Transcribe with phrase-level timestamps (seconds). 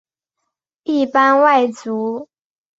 [0.81, 2.27] 一般外族。